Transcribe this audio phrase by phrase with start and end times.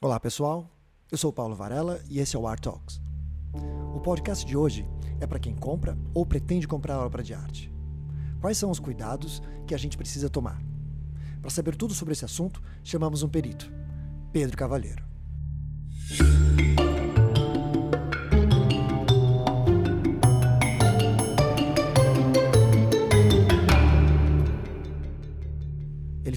[0.00, 0.70] Olá pessoal,
[1.10, 3.02] eu sou Paulo Varela e esse é o Art Talks.
[3.92, 4.86] O podcast de hoje
[5.20, 7.68] é para quem compra ou pretende comprar obra de arte.
[8.40, 10.62] Quais são os cuidados que a gente precisa tomar?
[11.40, 13.72] Para saber tudo sobre esse assunto, chamamos um perito,
[14.32, 15.07] Pedro Cavalheiro.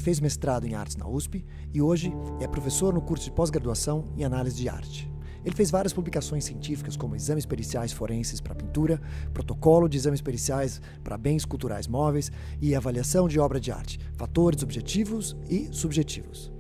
[0.02, 4.24] Fez mestrado em artes na USP e hoje é professor no curso de pós-graduação em
[4.24, 5.12] análise de arte.
[5.44, 9.02] Ele fez várias publicações científicas, como exames periciais forenses para pintura,
[9.34, 14.62] protocolo de exames periciais para bens culturais móveis e avaliação de obra de arte, fatores
[14.62, 16.52] objetivos e subjetivos.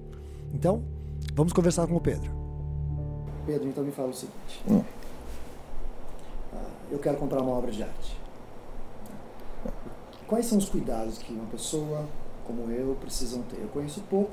[0.52, 0.84] Então,
[1.36, 2.32] vamos conversar com o Pedro.
[3.46, 4.84] Pedro, então me fala o seguinte: hum.
[6.90, 8.18] eu quero comprar uma obra de arte.
[10.28, 12.08] Quais são os cuidados que uma pessoa
[12.46, 13.60] como eu precisam ter.
[13.62, 14.32] Eu conheço pouco,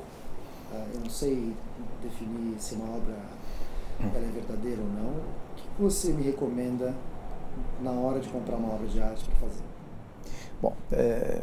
[0.72, 1.52] uh, eu não sei
[2.02, 3.14] definir se uma obra
[4.00, 5.10] ela é verdadeira ou não.
[5.10, 6.94] O que você me recomenda
[7.80, 9.64] na hora de comprar uma obra de arte para fazer?
[10.60, 11.40] Bom, é,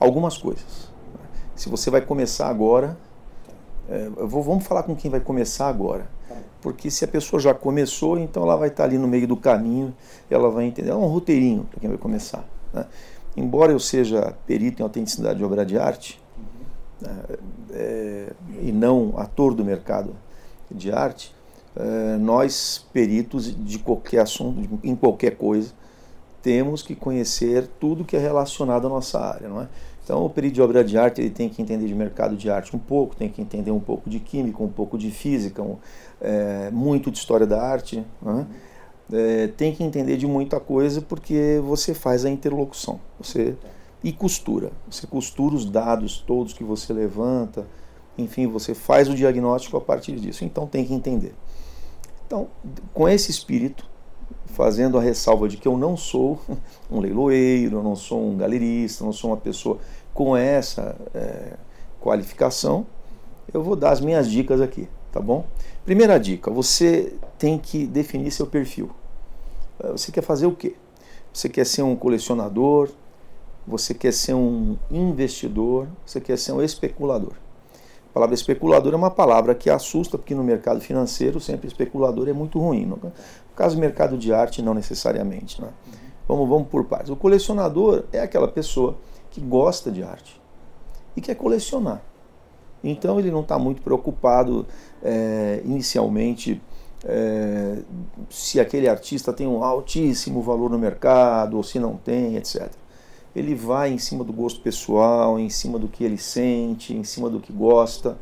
[0.00, 0.90] algumas coisas.
[1.54, 2.96] Se você vai começar agora,
[3.88, 6.08] é, vou, vamos falar com quem vai começar agora.
[6.28, 6.36] Tá.
[6.60, 9.94] Porque se a pessoa já começou, então ela vai estar ali no meio do caminho,
[10.30, 10.90] ela vai entender.
[10.90, 12.44] É um roteirinho para quem vai começar.
[12.72, 12.86] Né?
[13.36, 16.22] Embora eu seja perito em autenticidade de obra de arte,
[17.72, 18.32] é,
[18.62, 20.14] e não ator do mercado
[20.70, 21.34] de arte,
[21.76, 25.72] é, nós, peritos de qualquer assunto, em qualquer coisa,
[26.40, 29.68] temos que conhecer tudo que é relacionado à nossa área, não é?
[30.04, 32.76] Então, o perito de obra de arte ele tem que entender de mercado de arte
[32.76, 35.78] um pouco, tem que entender um pouco de química, um pouco de física, um,
[36.20, 38.46] é, muito de história da arte, não é?
[39.12, 43.54] É, tem que entender de muita coisa porque você faz a interlocução você
[44.02, 44.70] e costura.
[44.88, 47.66] Você costura os dados todos que você levanta,
[48.18, 50.44] enfim, você faz o diagnóstico a partir disso.
[50.44, 51.34] Então tem que entender.
[52.26, 52.48] Então,
[52.92, 53.88] com esse espírito,
[54.46, 56.38] fazendo a ressalva de que eu não sou
[56.90, 59.78] um leiloeiro, eu não sou um galerista, não sou uma pessoa
[60.12, 61.54] com essa é,
[62.00, 62.86] qualificação,
[63.52, 65.44] eu vou dar as minhas dicas aqui, tá bom?
[65.84, 68.90] Primeira dica, você tem que definir seu perfil.
[69.80, 70.74] Eh, você quer fazer o quê?
[71.32, 72.90] Você quer ser um colecionador?
[73.66, 75.88] Você quer ser um investidor?
[76.04, 77.32] Você quer ser um especulador?
[78.10, 82.32] A palavra especulador é uma palavra que assusta, porque no mercado financeiro sempre especulador é
[82.32, 82.86] muito ruim.
[82.86, 83.12] No
[83.56, 85.60] caso do mercado de arte, não necessariamente.
[85.60, 85.68] Né?
[86.28, 87.10] Vamos, vamos por partes.
[87.10, 88.96] O colecionador é aquela pessoa
[89.30, 90.40] que gosta de arte
[91.16, 92.00] e quer colecionar.
[92.84, 94.66] Então ele não está muito preocupado
[95.02, 96.62] é, inicialmente
[97.04, 97.78] é,
[98.30, 102.70] se aquele artista tem um altíssimo valor no mercado ou se não tem, etc.
[103.34, 107.28] Ele vai em cima do gosto pessoal, em cima do que ele sente, em cima
[107.28, 108.16] do que gosta.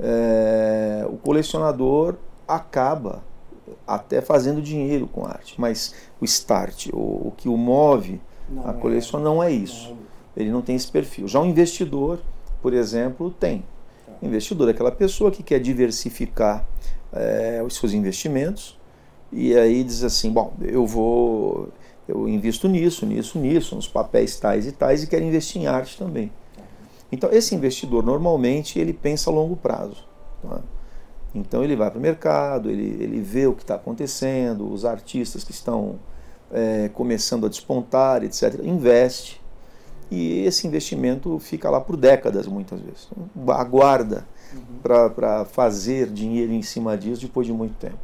[0.00, 3.22] É, o colecionador acaba
[3.86, 8.72] até fazendo dinheiro com arte, mas o start, o, o que o move não a
[8.72, 9.90] coleção é, não é isso.
[9.90, 9.98] Não.
[10.36, 11.28] Ele não tem esse perfil.
[11.28, 12.18] Já o investidor,
[12.60, 13.64] por exemplo, tem.
[14.20, 16.64] O investidor é aquela pessoa que quer diversificar
[17.12, 18.78] é, os seus investimentos
[19.32, 21.68] e aí diz assim, bom, eu vou,
[22.06, 25.96] eu invisto nisso, nisso, nisso, nos papéis tais e tais e quero investir em arte
[25.96, 26.30] também.
[27.10, 30.06] Então esse investidor normalmente ele pensa a longo prazo.
[30.42, 30.60] Tá?
[31.34, 35.42] Então ele vai para o mercado, ele, ele vê o que está acontecendo, os artistas
[35.44, 35.98] que estão
[36.50, 38.60] é, começando a despontar, etc.
[38.62, 39.40] Investe
[40.10, 43.08] e esse investimento fica lá por décadas muitas vezes.
[43.48, 44.78] Aguarda uhum.
[44.82, 47.98] para fazer dinheiro em cima disso depois de muito tempo.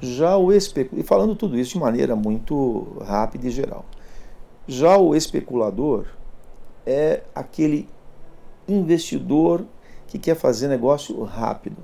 [0.00, 3.84] Já o especulador, e falando tudo isso de maneira muito rápida e geral,
[4.66, 6.06] já o especulador
[6.86, 7.88] é aquele
[8.66, 9.64] investidor
[10.06, 11.76] que quer fazer negócio rápido.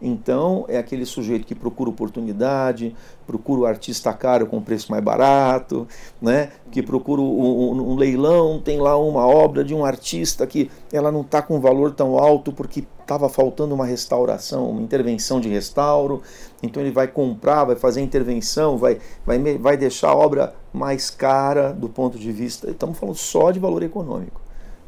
[0.00, 2.94] Então, é aquele sujeito que procura oportunidade,
[3.26, 5.88] procura o artista caro com preço mais barato,
[6.20, 6.50] né?
[6.70, 11.10] que procura um, um, um leilão, tem lá uma obra de um artista que ela
[11.10, 16.22] não está com valor tão alto porque estava faltando uma restauração, uma intervenção de restauro,
[16.62, 21.72] então ele vai comprar, vai fazer intervenção, vai, vai, vai deixar a obra mais cara
[21.72, 22.70] do ponto de vista.
[22.70, 24.40] Estamos falando só de valor econômico,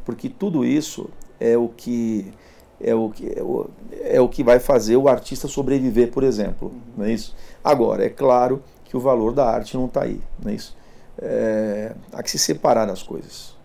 [0.04, 1.08] porque tudo isso
[1.40, 2.30] é o que
[2.80, 3.70] é o que, é o,
[4.02, 6.68] é o que vai fazer o artista sobreviver, por exemplo.
[6.68, 6.80] Uhum.
[6.98, 7.34] Não é isso?
[7.62, 10.20] Agora, é claro que o valor da arte não está aí.
[10.42, 10.76] Não é isso?
[11.20, 13.56] É, há que se separar das coisas.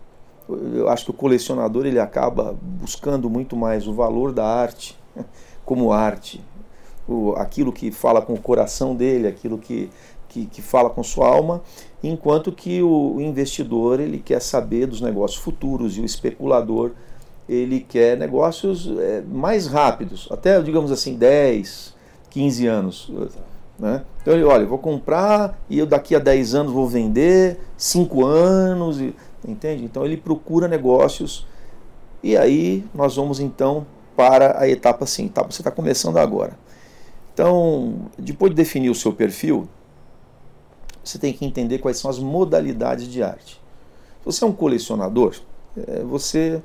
[0.48, 4.98] Eu acho que o colecionador ele acaba buscando muito mais o valor da arte
[5.64, 6.44] como arte,
[7.08, 9.88] o, aquilo que fala com o coração dele, aquilo que,
[10.28, 11.62] que, que fala com sua alma,
[12.02, 16.92] enquanto que o investidor ele quer saber dos negócios futuros e o especulador
[17.48, 21.94] ele quer negócios é, mais rápidos, até, digamos assim, 10,
[22.30, 23.12] 15 anos.
[23.78, 24.04] Né?
[24.22, 29.00] Então ele, olha, vou comprar e eu daqui a 10 anos vou vender, 5 anos,
[29.00, 29.14] e,
[29.46, 29.84] entende?
[29.84, 31.46] Então ele procura negócios
[32.22, 33.86] e aí nós vamos então
[34.16, 36.56] para a etapa assim, etapa você está começando agora.
[37.34, 39.68] Então, depois de definir o seu perfil,
[41.02, 43.60] você tem que entender quais são as modalidades de arte.
[44.20, 45.34] Se você é um colecionador,
[45.76, 46.62] é, você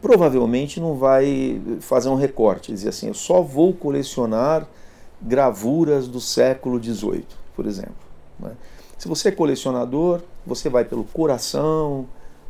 [0.00, 4.66] provavelmente não vai fazer um recorte, dizer assim, eu só vou colecionar
[5.20, 7.94] gravuras do século XVIII, por exemplo.
[8.38, 8.52] Né?
[8.96, 12.06] Se você é colecionador, você vai pelo coração,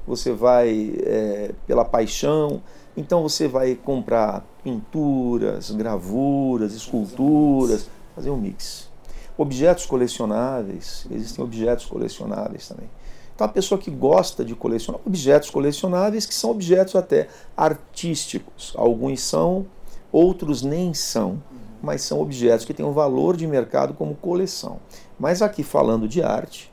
[0.07, 2.63] você vai é, pela paixão,
[2.97, 8.89] então você vai comprar pinturas, gravuras, esculturas, fazer um mix.
[9.37, 12.89] Objetos colecionáveis, existem objetos colecionáveis também.
[13.39, 19.21] Então a pessoa que gosta de colecionar objetos colecionáveis, que são objetos até artísticos, alguns
[19.21, 19.65] são,
[20.11, 21.41] outros nem são,
[21.81, 24.81] mas são objetos que têm um valor de mercado como coleção.
[25.17, 26.73] Mas aqui falando de arte,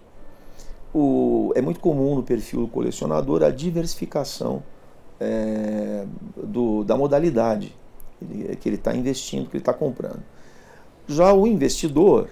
[0.91, 4.63] o, é muito comum no perfil do colecionador a diversificação
[5.19, 6.03] é,
[6.35, 7.75] do, da modalidade
[8.59, 10.23] que ele está investindo, que ele está comprando.
[11.07, 12.27] Já o investidor,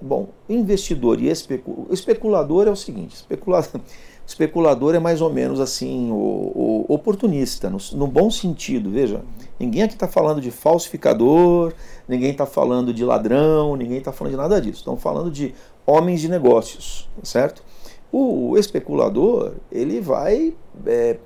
[0.00, 3.80] bom, investidor e especulador, especulador é o seguinte, especulador,
[4.26, 9.22] especulador é mais ou menos assim, o, o oportunista, no, no, bom sentido, veja,
[9.60, 11.74] ninguém aqui está falando de falsificador,
[12.08, 15.54] ninguém está falando de ladrão, ninguém está falando de nada disso, estão falando de
[15.86, 17.62] homens de negócios, certo?
[18.10, 20.54] O especulador, ele vai
[20.86, 21.18] é,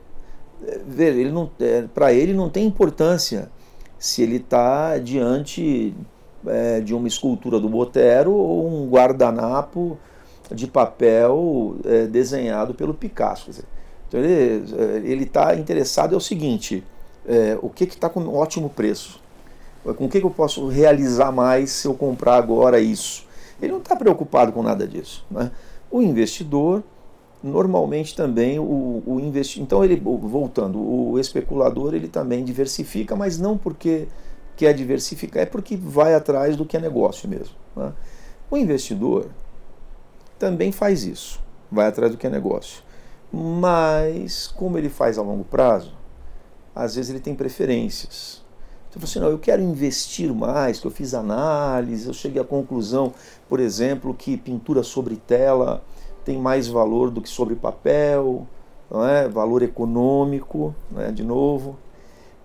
[0.86, 3.50] ver, ele não, é, para ele não tem importância
[3.98, 5.94] se ele está diante
[6.46, 9.98] é, de uma escultura do Botero ou um guardanapo
[10.50, 13.50] de papel é, desenhado pelo Picasso.
[13.50, 13.64] Dizer,
[14.08, 16.82] então ele está interessado é o seguinte:
[17.26, 19.20] é, o que está com um ótimo preço?
[19.96, 23.26] Com o que, que eu posso realizar mais se eu comprar agora isso?
[23.60, 25.24] Ele não está preocupado com nada disso.
[25.30, 25.50] Né?
[25.90, 26.82] O investidor
[27.42, 29.62] normalmente também o, o investir.
[29.62, 34.08] Então ele voltando, o especulador ele também diversifica, mas não porque
[34.58, 37.54] quer diversificar, é porque vai atrás do que é negócio mesmo.
[37.76, 37.92] Né?
[38.50, 39.30] O investidor
[40.36, 41.40] também faz isso,
[41.70, 42.82] vai atrás do que é negócio.
[43.32, 45.94] Mas como ele faz a longo prazo,
[46.74, 48.42] às vezes ele tem preferências.
[48.90, 53.14] Então, assim, não, eu quero investir mais, que eu fiz análise, eu cheguei à conclusão,
[53.48, 55.84] por exemplo, que pintura sobre tela
[56.24, 58.46] tem mais valor do que sobre papel,
[58.90, 59.28] não é?
[59.28, 61.12] valor econômico, né?
[61.12, 61.76] de novo.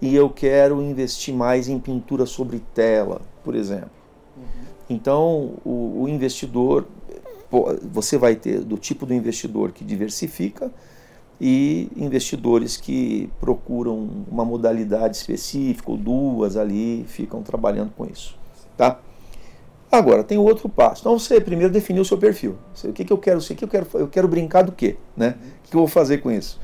[0.04, 3.90] E eu quero investir mais em pintura sobre tela, por exemplo.
[4.36, 4.44] Uhum.
[4.90, 6.86] Então, o, o investidor,
[7.90, 10.70] você vai ter do tipo do investidor que diversifica
[11.40, 18.38] e investidores que procuram uma modalidade específica ou duas ali, ficam trabalhando com isso,
[18.76, 19.00] tá?
[19.90, 21.00] Agora, tem outro passo.
[21.00, 22.58] Então você primeiro definiu o seu perfil.
[22.84, 23.54] o que, que eu quero ser?
[23.54, 24.98] O que eu quero, eu quero brincar do quê?
[25.16, 25.38] Né?
[25.64, 26.60] O que eu vou fazer com isso?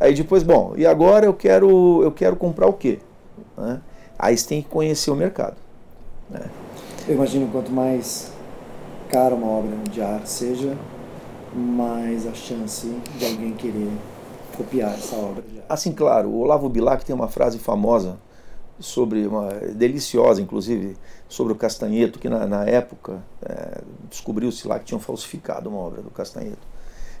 [0.00, 2.98] Aí depois, bom, e agora eu quero, eu quero comprar o quê?
[3.56, 3.80] Né?
[4.18, 5.56] Aí você tem que conhecer o mercado.
[6.30, 6.42] Né?
[7.06, 8.32] Eu imagino quanto mais
[9.10, 10.74] cara uma obra de arte seja,
[11.54, 12.86] mais a chance
[13.18, 13.90] de alguém querer
[14.56, 15.44] copiar essa obra.
[15.68, 18.18] Assim, claro, o Olavo Bilac tem uma frase famosa
[18.78, 20.96] sobre uma deliciosa, inclusive,
[21.28, 26.00] sobre o Castanheto, que na, na época é, descobriu-se lá que tinham falsificado uma obra
[26.00, 26.66] do Castanheto.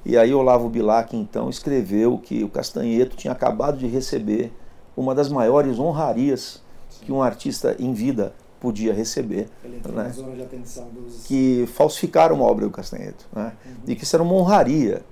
[0.04, 4.52] E aí Olavo Bilac então escreveu que o Castanheto tinha acabado de receber
[4.96, 6.62] uma das maiores honrarias
[7.02, 9.48] que um artista em vida podia receber,
[9.92, 10.12] né?
[10.90, 11.26] dos...
[11.26, 13.52] que falsificaram uma obra do Castanheto, né?
[13.64, 13.72] Uhum.
[13.88, 15.02] e que isso era uma honraria.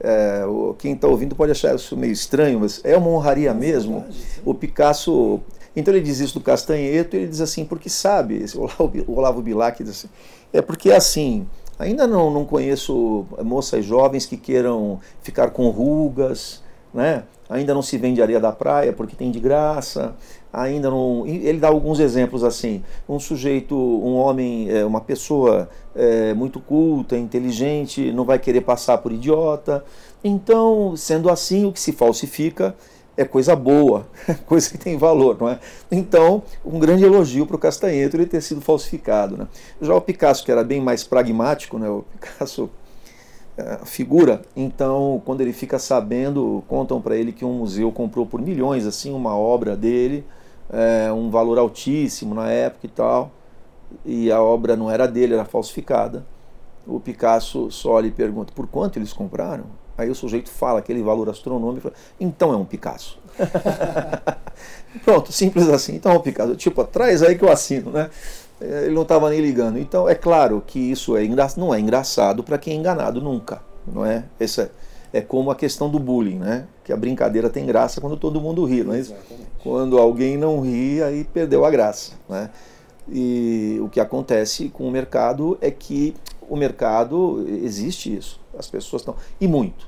[0.00, 0.42] É,
[0.78, 4.04] quem está ouvindo pode achar isso meio estranho, mas é uma honraria mesmo.
[4.44, 5.40] o Picasso
[5.78, 8.44] então ele diz isso do Castanheto, ele diz assim, porque sabe,
[9.06, 10.08] o Olavo Bilac diz assim,
[10.52, 11.46] é porque assim,
[11.78, 17.24] ainda não, não conheço moças jovens que queiram ficar com rugas, né?
[17.48, 20.14] ainda não se vende areia da praia porque tem de graça,
[20.52, 21.26] ainda não.
[21.26, 27.16] Ele dá alguns exemplos assim: um sujeito, um homem, é, uma pessoa é, muito culta,
[27.16, 29.84] inteligente, não vai querer passar por idiota.
[30.22, 32.74] Então, sendo assim, o que se falsifica
[33.18, 34.06] é coisa boa,
[34.46, 35.58] coisa que tem valor, não é?
[35.90, 39.36] Então, um grande elogio para o Castanheto ele ter sido falsificado.
[39.36, 39.48] Né?
[39.82, 41.88] Já o Picasso, que era bem mais pragmático, né?
[41.88, 42.70] o Picasso
[43.56, 48.40] é, figura, então, quando ele fica sabendo, contam para ele que um museu comprou por
[48.40, 50.24] milhões assim uma obra dele,
[50.70, 53.32] é, um valor altíssimo na época e tal,
[54.06, 56.24] e a obra não era dele, era falsificada.
[56.86, 59.64] O Picasso só lhe pergunta por quanto eles compraram?
[59.98, 63.18] Aí o sujeito fala aquele valor astronômico, então é um Picasso.
[65.04, 65.96] Pronto, simples assim.
[65.96, 66.54] Então é um Picasso.
[66.54, 68.08] Tipo, traz aí que eu assino, né?
[68.60, 69.76] É, ele não estava nem ligando.
[69.78, 71.48] Então é claro que isso é engra...
[71.56, 74.24] não é engraçado para quem é enganado nunca, não é?
[74.38, 74.70] Esse
[75.12, 76.66] é, como a questão do bullying, né?
[76.84, 79.14] Que a brincadeira tem graça quando todo mundo ri, não é isso?
[79.62, 82.50] Quando alguém não ri, aí perdeu a graça, né?
[83.10, 86.14] E o que acontece com o mercado é que
[86.48, 88.40] o mercado existe isso.
[88.56, 89.87] As pessoas estão e muito,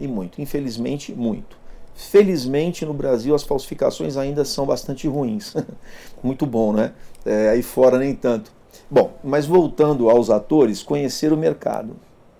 [0.00, 1.58] e muito, infelizmente muito.
[1.94, 5.54] Felizmente no Brasil as falsificações ainda são bastante ruins.
[6.22, 6.92] muito bom, né?
[7.24, 8.50] É, aí fora nem tanto.
[8.90, 11.96] Bom, mas voltando aos atores, conhecer o mercado.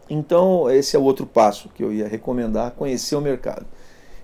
[0.09, 3.67] Então, esse é o outro passo que eu ia recomendar, conhecer o mercado.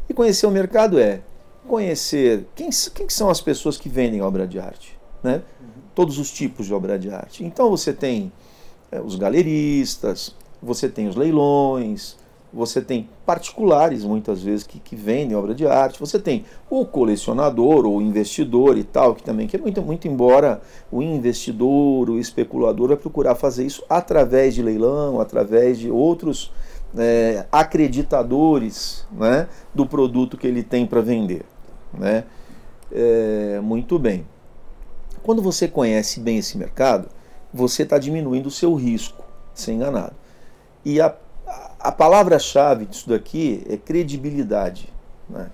[0.09, 1.21] E conhecer o mercado é
[1.67, 5.43] conhecer quem, quem são as pessoas que vendem obra de arte, né?
[5.95, 7.45] Todos os tipos de obra de arte.
[7.45, 8.33] Então você tem
[8.91, 12.17] é, os galeristas, você tem os leilões,
[12.53, 17.85] você tem particulares muitas vezes que, que vendem obra de arte, você tem o colecionador
[17.87, 20.61] ou investidor e tal, que também que é muito, muito embora
[20.91, 26.53] o investidor, o especulador vai procurar fazer isso através de leilão, através de outros
[26.97, 31.45] é, acreditadores né, do produto que ele tem para vender.
[31.93, 32.25] Né?
[32.93, 34.27] É, muito bem.
[35.23, 37.09] Quando você conhece bem esse mercado,
[37.53, 40.15] você está diminuindo o seu risco, ser enganado.
[40.85, 41.13] E a
[41.87, 44.93] a palavra-chave disso daqui é credibilidade.
[45.31, 45.47] Né?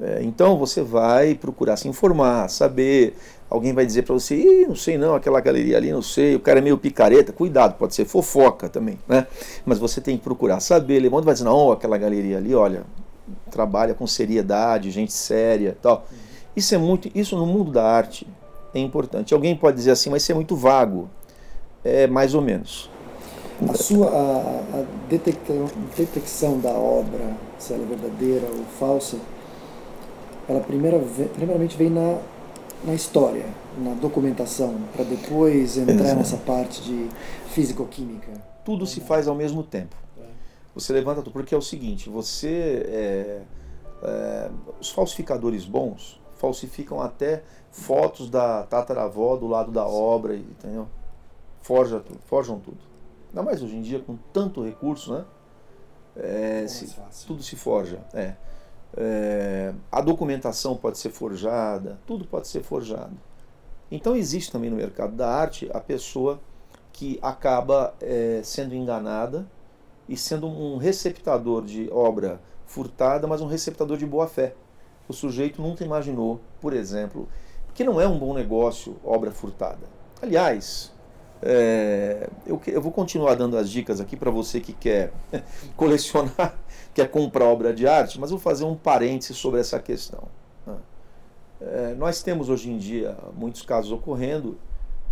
[0.00, 3.16] É, então você vai procurar se informar, saber.
[3.50, 6.40] Alguém vai dizer para você, Ih, não sei não, aquela galeria ali, não sei, o
[6.40, 7.32] cara é meio picareta.
[7.32, 9.26] Cuidado, pode ser fofoca também, né?
[9.66, 11.00] Mas você tem que procurar saber.
[11.00, 12.84] Levando vai dizer, não, aquela galeria ali, olha,
[13.50, 16.06] trabalha com seriedade, gente séria tal.
[16.54, 18.28] Isso é muito, isso no mundo da arte
[18.72, 19.34] é importante.
[19.34, 21.10] Alguém pode dizer assim, mas isso é muito vago.
[21.82, 22.93] É mais ou menos.
[23.68, 29.16] A sua a, a detecção, detecção da obra, se ela é verdadeira ou falsa,
[30.48, 31.00] ela primeira,
[31.32, 32.18] primeiramente vem na,
[32.84, 33.46] na história,
[33.78, 36.16] na documentação, para depois entrar Exato.
[36.16, 37.08] nessa parte de
[37.50, 38.32] físico-química.
[38.64, 39.96] Tudo se faz ao mesmo tempo.
[40.18, 40.24] É.
[40.74, 42.82] Você levanta tudo, porque é o seguinte, você.
[42.88, 43.42] É,
[44.02, 50.86] é, os falsificadores bons falsificam até fotos da tataravó do lado da obra, entendeu?
[51.62, 52.93] Forja forjam tudo.
[53.34, 55.24] Ainda mais hoje em dia, com tanto recurso, né?
[56.14, 57.98] É, se, tudo se forja.
[58.14, 58.34] É.
[58.96, 63.16] É, a documentação pode ser forjada, tudo pode ser forjado.
[63.90, 66.38] Então existe também no mercado da arte a pessoa
[66.92, 69.44] que acaba é, sendo enganada
[70.08, 74.54] e sendo um receptador de obra furtada, mas um receptador de boa fé.
[75.08, 77.28] O sujeito nunca imaginou, por exemplo,
[77.74, 79.88] que não é um bom negócio obra furtada.
[80.22, 80.93] Aliás,
[81.46, 85.12] é, eu, eu, vou continuar dando as dicas aqui para você que quer
[85.76, 86.58] colecionar,
[86.94, 90.22] quer comprar obra de arte, mas vou fazer um parêntese sobre essa questão.
[90.66, 90.76] Né?
[91.60, 94.56] É, nós temos hoje em dia muitos casos ocorrendo,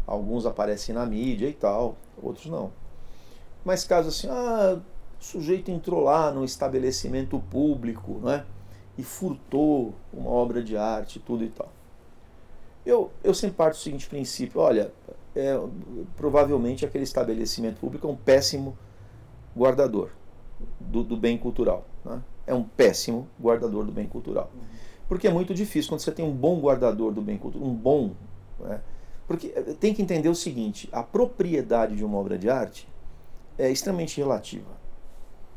[0.07, 2.73] alguns aparecem na mídia e tal, outros não.
[3.63, 4.81] Mas casos assim, ah,
[5.21, 8.47] o sujeito entrou lá no estabelecimento público né,
[8.97, 11.71] e furtou uma obra de arte, tudo e tal.
[12.87, 14.93] Eu, eu sempre parto do seguinte princípio: olha,
[15.35, 15.59] é,
[16.17, 18.77] provavelmente aquele estabelecimento público é um péssimo
[19.57, 20.11] guardador
[20.79, 21.87] do, do bem cultural.
[22.05, 22.23] Né?
[22.47, 24.51] É um péssimo guardador do bem cultural.
[25.09, 28.13] Porque é muito difícil quando você tem um bom guardador do bem cultural, um bom.
[28.61, 28.81] Né?
[29.27, 29.49] Porque
[29.79, 32.89] tem que entender o seguinte: a propriedade de uma obra de arte
[33.59, 34.71] é extremamente relativa.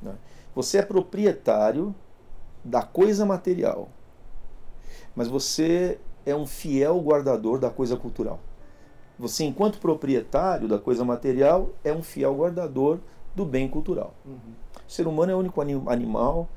[0.01, 0.15] Né?
[0.53, 1.94] Você é proprietário
[2.63, 3.89] da coisa material,
[5.15, 8.39] mas você é um fiel guardador da coisa cultural.
[9.18, 13.00] Você, enquanto proprietário da coisa material, é um fiel guardador
[13.34, 14.14] do bem cultural.
[14.26, 14.54] Uhum.
[14.88, 16.50] O ser humano é o único animal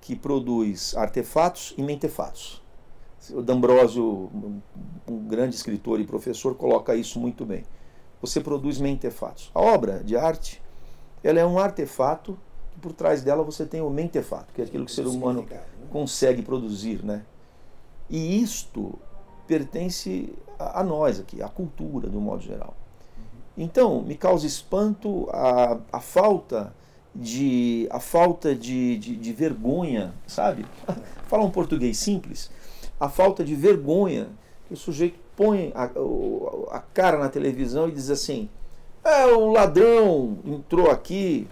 [0.00, 2.62] que produz artefatos e mentefatos.
[3.32, 4.30] O D'Ambrosio,
[5.08, 7.64] um grande escritor e professor, coloca isso muito bem.
[8.20, 9.50] Você produz mentefatos.
[9.54, 10.62] A obra de arte,
[11.22, 12.38] ela é um artefato
[12.76, 15.44] e por trás dela você tem o mentefato, que é aquilo que o ser humano
[15.48, 15.60] né?
[15.90, 17.24] consegue produzir, né?
[18.08, 18.98] E isto
[19.46, 22.74] pertence a, a nós aqui, à cultura, de um modo geral.
[23.56, 26.74] Então, me causa espanto a, a falta
[27.14, 30.66] de a falta de, de, de vergonha, sabe?
[31.26, 32.50] Falar um português simples,
[33.00, 34.28] a falta de vergonha
[34.66, 35.90] que o sujeito põe a,
[36.70, 38.50] a cara na televisão e diz assim:
[39.02, 41.46] é, o ladrão entrou aqui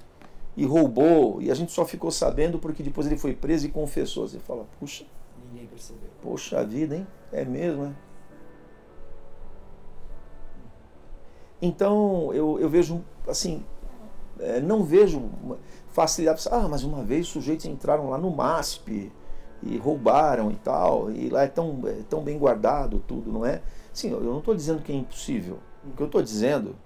[0.56, 4.26] e roubou, e a gente só ficou sabendo porque depois ele foi preso e confessou.
[4.26, 5.04] Você fala, puxa,
[5.50, 6.08] ninguém percebeu.
[6.22, 7.06] Poxa vida, hein?
[7.34, 7.96] É mesmo, né?
[11.60, 13.64] Então eu, eu vejo assim,
[14.38, 15.30] é, não vejo
[15.88, 16.46] facilidade.
[16.50, 19.10] Ah, mas uma vez os sujeitos entraram lá no MASP
[19.62, 23.62] e roubaram e tal, e lá é tão, é tão bem guardado tudo, não é?
[23.92, 25.58] Sim, eu não estou dizendo que é impossível.
[25.84, 26.76] O que eu estou dizendo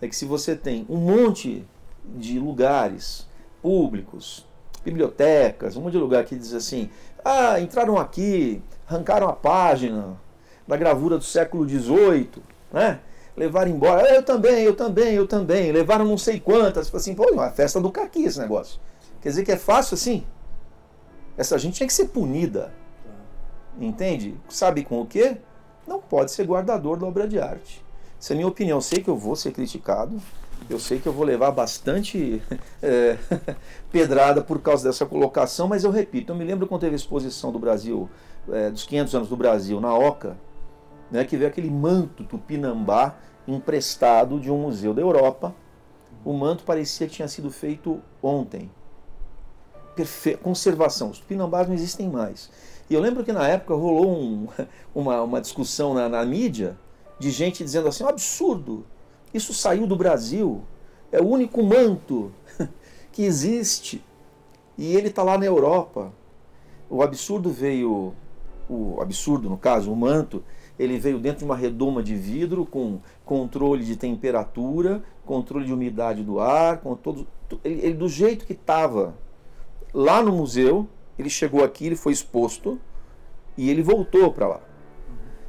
[0.00, 1.66] é que se você tem um monte
[2.04, 3.26] de lugares
[3.60, 4.46] públicos,
[4.84, 6.90] bibliotecas, um monte de lugar que diz assim,
[7.24, 10.16] ah, entraram aqui, arrancaram a página
[10.66, 12.30] da gravura do século XVIII,
[12.72, 13.00] né?
[13.36, 17.32] Levaram embora, eu também, eu também, eu também, levaram não sei quantas, assim, pô, é
[17.32, 18.80] uma festa do caqui esse negócio.
[19.22, 20.24] Quer dizer que é fácil assim?
[21.36, 22.72] Essa gente tinha que ser punida.
[23.78, 24.34] Entende?
[24.48, 25.38] Sabe com o quê?
[25.86, 27.84] Não pode ser guardador da obra de arte.
[28.20, 28.80] Essa é a minha opinião.
[28.80, 30.20] Sei que eu vou ser criticado,
[30.68, 32.42] eu sei que eu vou levar bastante
[32.82, 33.16] é,
[33.90, 37.50] pedrada por causa dessa colocação, mas eu repito, eu me lembro quando teve a exposição
[37.50, 38.08] do Brasil,
[38.50, 40.36] é, dos 500 anos do Brasil, na Oca,
[41.10, 45.54] né, que veio aquele manto tupinambá emprestado de um museu da Europa.
[46.24, 48.70] O manto parecia que tinha sido feito ontem.
[49.96, 50.36] Perfe...
[50.36, 51.10] Conservação.
[51.10, 52.50] Os tupinambás não existem mais.
[52.88, 54.48] E eu lembro que na época rolou um,
[54.94, 56.78] uma, uma discussão na, na mídia
[57.18, 58.84] de gente dizendo assim: um absurdo,
[59.32, 60.62] isso saiu do Brasil,
[61.12, 62.32] é o único manto
[63.12, 64.02] que existe
[64.76, 66.12] e ele está lá na Europa.
[66.88, 68.14] O absurdo veio,
[68.68, 70.42] o absurdo no caso, o manto,
[70.78, 76.22] ele veio dentro de uma redoma de vidro com controle de temperatura, controle de umidade
[76.22, 77.26] do ar, com todo,
[77.62, 79.14] ele, ele do jeito que estava
[79.92, 82.80] lá no museu, ele chegou aqui, ele foi exposto
[83.56, 84.60] e ele voltou para lá,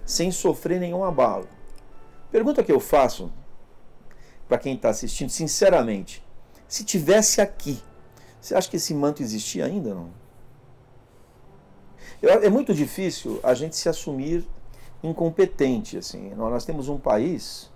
[0.06, 1.48] sem sofrer nenhum abalo.
[2.30, 3.32] Pergunta que eu faço
[4.52, 6.22] para quem está assistindo, sinceramente,
[6.68, 7.82] se tivesse aqui,
[8.42, 10.10] você acha que esse manto existia ainda não?
[12.22, 14.46] É muito difícil a gente se assumir
[15.02, 15.98] incompetente.
[15.98, 16.32] Assim.
[16.36, 17.72] Nós temos um país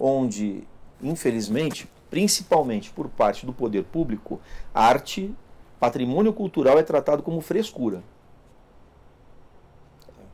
[0.00, 0.66] onde,
[1.00, 4.40] infelizmente, principalmente por parte do poder público,
[4.74, 5.32] arte,
[5.78, 8.02] patrimônio cultural é tratado como frescura.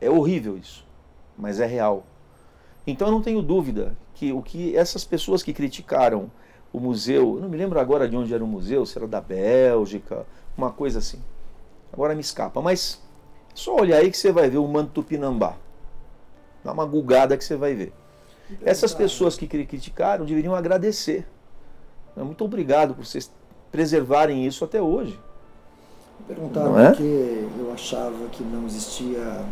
[0.01, 0.83] É horrível isso,
[1.37, 2.03] mas é real.
[2.87, 6.31] Então eu não tenho dúvida que o que essas pessoas que criticaram
[6.71, 9.19] o museu, eu não me lembro agora de onde era o museu, se era da
[9.19, 10.25] Bélgica,
[10.57, 11.21] uma coisa assim.
[11.91, 13.01] Agora me escapa, mas
[13.53, 15.55] só olhar aí que você vai ver o manto tupinambá.
[16.63, 17.93] Dá uma gulgada que você vai ver.
[18.63, 21.27] Essas pessoas que criticaram deveriam agradecer.
[22.15, 23.31] Muito obrigado por vocês
[23.71, 25.19] preservarem isso até hoje.
[26.27, 26.89] Perguntaram é?
[26.89, 29.43] porque eu achava que não existia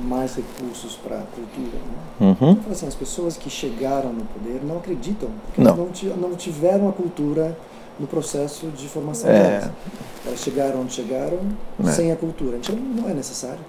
[0.00, 1.78] mais recursos para a cultura.
[1.78, 2.26] Né?
[2.40, 2.50] Uhum.
[2.52, 6.92] Então, assim, as pessoas que chegaram no poder não acreditam, porque não, não tiveram a
[6.92, 7.56] cultura
[7.98, 9.60] no processo de formação é.
[9.60, 9.70] delas.
[10.26, 11.38] Elas chegaram onde chegaram
[11.80, 11.92] é.
[11.92, 12.56] sem a cultura.
[12.56, 13.64] Então não é necessário.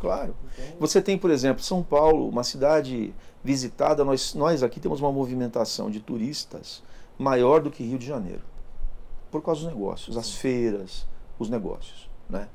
[0.00, 0.34] Claro.
[0.78, 3.12] Você tem, por exemplo, São Paulo, uma cidade
[3.44, 6.82] visitada, nós, nós aqui temos uma movimentação de turistas
[7.18, 8.42] maior do que Rio de Janeiro,
[9.30, 11.06] por causa dos negócios, as feiras,
[11.38, 12.08] os negócios.
[12.28, 12.48] Né?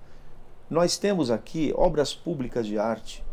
[0.69, 3.23] Nós temos aqui obras públicas de arte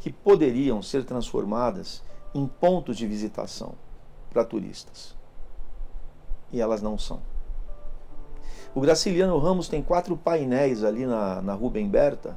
[0.00, 2.02] que poderiam ser transformadas
[2.34, 3.74] em pontos de visitação
[4.30, 5.14] para turistas.
[6.50, 7.20] E elas não são.
[8.74, 12.36] O Graciliano Ramos tem quatro painéis ali na, na Rubem Berta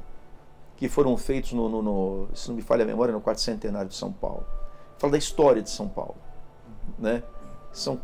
[0.76, 3.88] que foram feitos no, no, no, se não me falha a memória, no quarto centenário
[3.88, 4.44] de São Paulo.
[4.98, 6.16] Fala da história de São Paulo.
[6.98, 7.22] Né?
[7.72, 8.00] São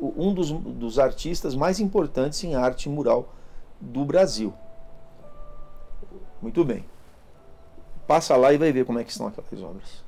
[0.00, 3.32] um dos, dos artistas mais importantes em arte mural
[3.80, 4.52] do Brasil.
[6.40, 6.84] Muito bem.
[8.06, 10.04] Passa lá e vai ver como é que estão aquelas obras.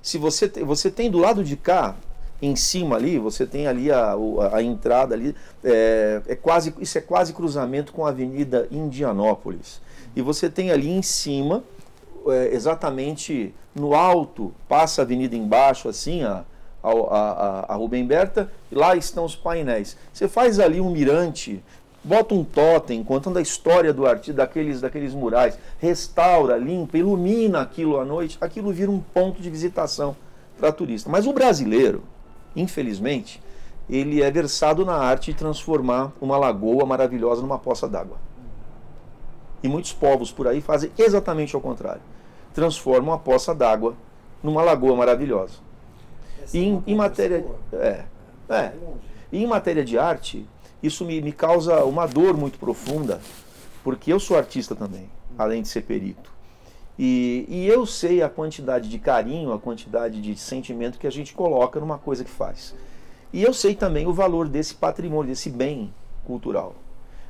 [0.00, 1.96] Se você, te, você tem do lado de cá,
[2.40, 6.98] em cima ali, você tem ali a, a, a entrada ali, é, é, quase, isso
[6.98, 9.80] é quase cruzamento com a Avenida Indianópolis
[10.14, 11.64] e você tem ali em cima,
[12.26, 16.44] é, exatamente no alto, passa a avenida embaixo, assim, a,
[16.82, 19.96] a, a, a Rubem Berta, e lá estão os painéis.
[20.12, 21.62] Você faz ali um mirante,
[22.04, 27.98] bota um totem contando a história do artista, daqueles, daqueles murais, restaura, limpa, ilumina aquilo
[27.98, 30.16] à noite, aquilo vira um ponto de visitação
[30.58, 31.08] para turista.
[31.08, 32.02] Mas o brasileiro,
[32.56, 33.42] infelizmente,
[33.88, 38.16] ele é versado na arte de transformar uma lagoa maravilhosa numa poça d'água.
[39.62, 42.02] E muitos povos por aí fazem exatamente ao contrário.
[42.52, 43.94] Transformam a poça d'água
[44.42, 45.54] numa lagoa maravilhosa.
[46.52, 47.44] e em, em matéria.
[47.72, 48.04] É,
[48.48, 48.72] é.
[49.30, 50.46] E em matéria de arte,
[50.82, 53.20] isso me, me causa uma dor muito profunda,
[53.84, 56.30] porque eu sou artista também, além de ser perito.
[56.98, 61.32] E, e, eu sei a quantidade de carinho, a quantidade de sentimento que a gente
[61.32, 62.74] coloca numa coisa que faz.
[63.32, 65.92] E eu sei também o valor desse patrimônio, desse bem
[66.26, 66.74] cultural.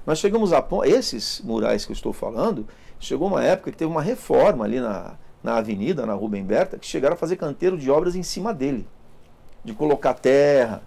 [0.05, 2.67] Nós chegamos a esses murais que eu estou falando,
[2.99, 6.87] chegou uma época que teve uma reforma ali na, na avenida, na Rubem Berta, que
[6.87, 8.87] chegaram a fazer canteiro de obras em cima dele,
[9.65, 10.83] de colocar terra,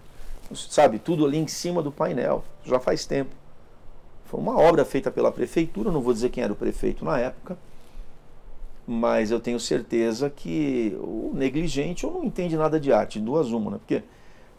[0.54, 3.34] sabe, tudo ali em cima do painel, já faz tempo.
[4.24, 7.56] Foi uma obra feita pela prefeitura, não vou dizer quem era o prefeito na época,
[8.86, 13.72] mas eu tenho certeza que o negligente ou não entende nada de arte, duas uma,
[13.72, 13.78] né?
[13.78, 14.02] Porque,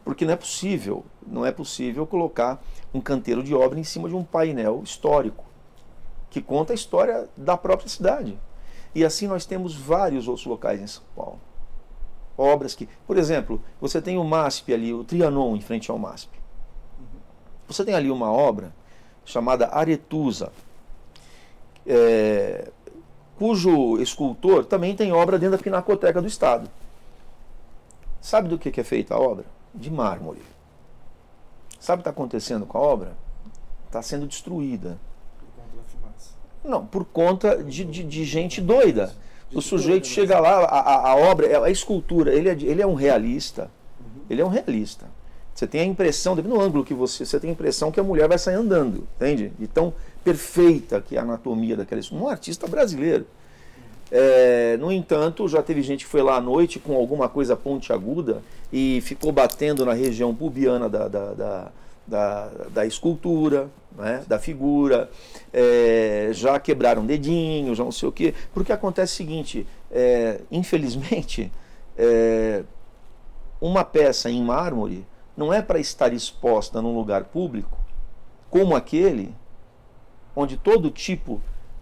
[0.04, 2.62] porque não é possível, não é possível colocar
[2.94, 5.46] um canteiro de obra em cima de um painel histórico
[6.30, 8.38] que conta a história da própria cidade.
[8.94, 11.40] E assim nós temos vários outros locais em São Paulo.
[12.38, 16.30] Obras que, por exemplo, você tem o MASP ali, o Trianon em frente ao MASP.
[17.68, 18.72] Você tem ali uma obra
[19.26, 20.52] chamada Aretusa,
[21.86, 22.70] é,
[23.38, 26.70] cujo escultor também tem obra dentro da Pinacoteca do Estado.
[28.22, 29.46] Sabe do que, é feita a obra?
[29.74, 30.42] De mármore.
[31.80, 33.18] Sabe o que está acontecendo com a obra?
[33.86, 34.98] Está sendo destruída.
[36.64, 39.16] Não, por conta de, de, de gente doida.
[39.54, 43.72] O sujeito chega lá, a, a, obra, a escultura, ele é, ele é um realista.
[44.30, 45.06] Ele é um realista.
[45.54, 48.28] Você tem a impressão, no ângulo que você, você tem a impressão que a mulher
[48.28, 49.52] vai sair andando, entende?
[49.58, 53.26] De tão perfeita que é a anatomia daquela um artista brasileiro.
[54.12, 58.42] É, no entanto, já teve gente que foi lá à noite com alguma coisa pontiaguda
[58.72, 61.72] e ficou batendo na região pubiana da, da, da,
[62.08, 65.10] da, da escultura, né, da figura,
[65.52, 68.34] é, já quebraram dedinho, já não sei o quê.
[68.54, 71.52] Porque acontece o seguinte: é, infelizmente,
[71.98, 72.64] é,
[73.60, 77.78] uma peça em mármore não é para estar exposta num lugar público
[78.50, 79.36] como aquele
[80.36, 81.42] onde todo tipo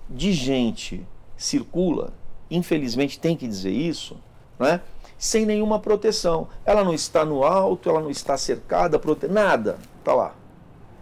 [0.09, 1.05] de gente
[1.37, 2.13] circula,
[2.49, 4.17] infelizmente tem que dizer isso,
[4.57, 4.81] né?
[5.17, 6.47] sem nenhuma proteção.
[6.65, 9.27] Ela não está no alto, ela não está cercada, prote...
[9.27, 10.35] nada, está lá.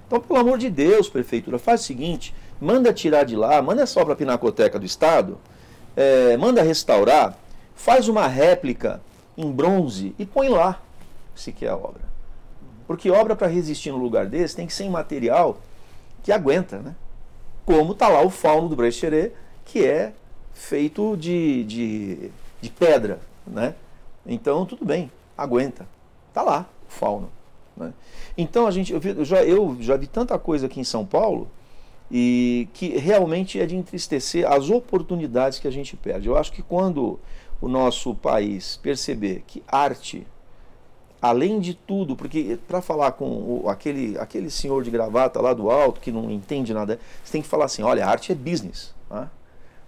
[0.07, 4.03] Então, pelo amor de Deus, prefeitura, faz o seguinte: manda tirar de lá, manda só
[4.03, 5.37] para a Pinacoteca do Estado,
[5.95, 7.37] é, manda restaurar,
[7.75, 9.01] faz uma réplica
[9.37, 10.81] em bronze e põe lá,
[11.35, 12.01] se quer a obra.
[12.87, 15.57] Porque obra para resistir no lugar desse tem que ser em material
[16.21, 16.95] que aguenta, né?
[17.65, 19.33] Como está lá o fauno do Brecheret,
[19.65, 20.13] que é
[20.53, 23.73] feito de, de, de, pedra, né?
[24.25, 25.87] Então, tudo bem, aguenta.
[26.29, 27.29] Está lá o fauno.
[27.75, 27.93] Né?
[28.37, 31.05] Então, a gente, eu, vi, eu, já, eu já vi tanta coisa aqui em São
[31.05, 31.49] Paulo
[32.11, 36.27] e que realmente é de entristecer as oportunidades que a gente perde.
[36.27, 37.19] Eu acho que quando
[37.61, 40.25] o nosso país perceber que arte
[41.23, 43.25] além de tudo, porque para falar com
[43.63, 47.41] o, aquele, aquele senhor de gravata lá do alto que não entende nada, você tem
[47.41, 48.93] que falar assim: olha, arte é business.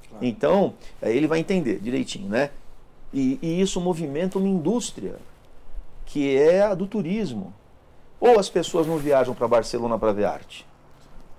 [0.09, 0.25] Claro.
[0.25, 2.51] Então, ele vai entender direitinho, né?
[3.13, 5.17] E, e isso movimenta uma indústria
[6.05, 7.53] que é a do turismo.
[8.19, 10.65] Ou as pessoas não viajam para Barcelona para ver arte,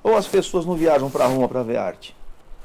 [0.03, 2.17] ou as pessoas não viajam para Roma para ver arte.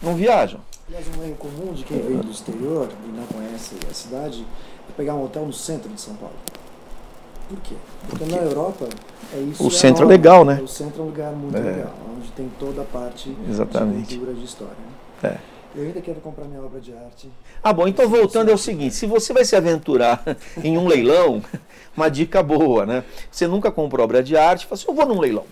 [0.01, 0.59] Não viajam.
[0.87, 4.45] Aliás, um erro comum de quem vem do exterior e não conhece a cidade
[4.89, 6.35] é pegar um hotel no centro de São Paulo.
[7.47, 7.75] Por quê?
[8.09, 8.87] Porque na Europa
[9.33, 9.63] é isso.
[9.63, 10.59] O é centro é legal, né?
[10.61, 11.61] O centro é um lugar muito é.
[11.61, 14.07] legal, onde tem toda a parte Exatamente.
[14.07, 14.73] de cultura, de história.
[15.23, 15.29] Né?
[15.29, 15.37] É.
[15.73, 17.29] Eu ainda quero comprar minha obra de arte.
[17.63, 20.21] Ah, bom, então voltando é o seguinte: se você vai se aventurar
[20.61, 21.41] em um leilão,
[21.95, 23.03] uma dica boa, né?
[23.31, 25.45] Você nunca comprou obra de arte, fala assim, eu vou num leilão,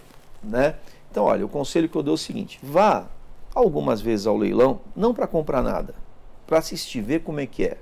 [0.43, 0.75] né?
[1.09, 3.07] Então, olha, o conselho que eu dou é o seguinte: vá
[3.55, 5.95] algumas vezes ao leilão, não para comprar nada,
[6.45, 7.77] para assistir, ver como é que é.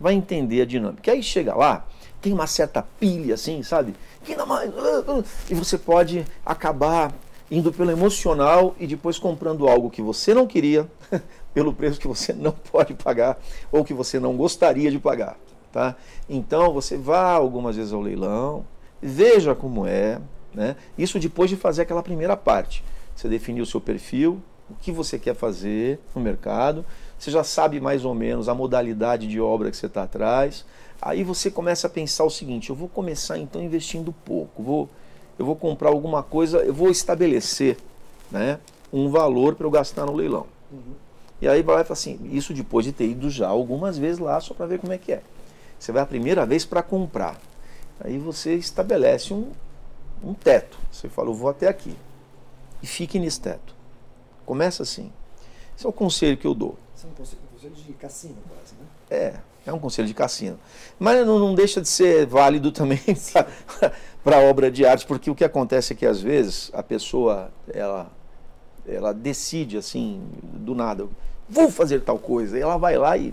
[0.00, 1.12] Vai entender a dinâmica.
[1.12, 1.86] Aí chega lá,
[2.20, 3.94] tem uma certa pilha, assim, sabe?
[5.50, 7.12] E você pode acabar
[7.52, 10.90] indo pelo emocional e depois comprando algo que você não queria,
[11.52, 13.38] pelo preço que você não pode pagar
[13.70, 15.36] ou que você não gostaria de pagar.
[15.72, 15.96] Tá?
[16.28, 18.64] Então você vá algumas vezes ao leilão,
[19.00, 20.20] veja como é.
[20.54, 20.76] Né?
[20.98, 22.84] Isso depois de fazer aquela primeira parte.
[23.16, 26.84] Você definir o seu perfil, o que você quer fazer no mercado,
[27.18, 30.64] você já sabe mais ou menos a modalidade de obra que você está atrás.
[31.00, 34.90] Aí você começa a pensar o seguinte: eu vou começar então investindo pouco, vou,
[35.38, 37.76] eu vou comprar alguma coisa, eu vou estabelecer
[38.30, 38.58] né,
[38.92, 40.46] um valor para eu gastar no leilão.
[40.70, 40.94] Uhum.
[41.42, 44.54] E aí vai falar assim: isso depois de ter ido já algumas vezes lá só
[44.54, 45.22] para ver como é que é.
[45.76, 47.36] Você vai a primeira vez para comprar.
[47.98, 49.50] Aí você estabelece um,
[50.22, 50.78] um teto.
[50.88, 51.96] Você fala: eu vou até aqui.
[52.80, 53.74] E fique nesse teto.
[54.46, 55.12] Começa assim.
[55.76, 56.78] Esse é o conselho que eu dou.
[56.96, 58.86] Esse é um conselho de cassino, quase, né?
[59.10, 59.34] É.
[59.64, 60.58] É um conselho de cassino.
[60.98, 63.00] Mas não, não deixa de ser válido também
[64.22, 68.10] para obra de arte, porque o que acontece é que às vezes a pessoa ela,
[68.86, 71.06] ela decide assim, do nada,
[71.52, 73.32] vou fazer tal coisa, e ela vai lá e,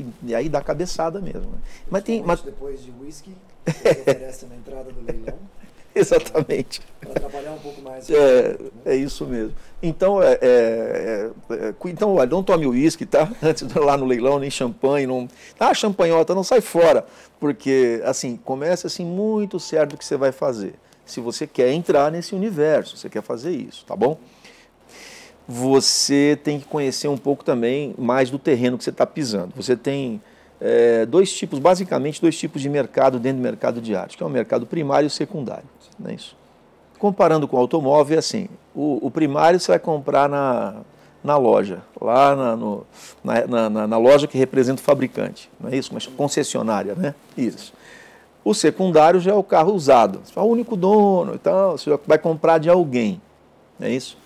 [0.00, 1.42] e, e aí dá cabeçada mesmo.
[1.42, 1.58] Né?
[1.90, 2.40] Mas tem, mas...
[2.40, 3.36] Depois de whisky,
[3.68, 5.38] oferece na entrada do leilão.
[5.94, 6.80] Exatamente.
[7.00, 8.10] Para trabalhar um pouco mais.
[8.10, 9.54] É, é isso mesmo.
[9.80, 13.30] Então, é, é, é, então olha, não tome uísque, tá?
[13.40, 15.06] Antes de ir lá no leilão, nem champanhe.
[15.06, 15.28] Não...
[15.60, 17.06] Ah, champanhota, não sai fora.
[17.38, 20.74] Porque, assim, começa assim muito certo o que você vai fazer.
[21.06, 24.18] Se você quer entrar nesse universo, você quer fazer isso, tá bom?
[25.46, 29.52] Você tem que conhecer um pouco também mais do terreno que você está pisando.
[29.56, 30.20] Você tem
[30.60, 34.26] é, dois tipos, basicamente dois tipos de mercado dentro do mercado de arte, que é
[34.26, 35.64] o mercado primário e secundário.
[35.98, 36.34] Não é isso?
[36.98, 40.76] Comparando com o automóvel, é assim, o, o primário você vai comprar na,
[41.22, 42.86] na loja, lá na, no,
[43.22, 45.92] na, na, na, loja que representa o fabricante, não é isso?
[45.92, 47.14] Mas concessionária, né?
[47.36, 47.74] Isso.
[48.42, 51.98] O secundário já é o carro usado, você é o único dono e tal, você
[52.06, 53.20] vai comprar de alguém,
[53.78, 54.16] não é isso?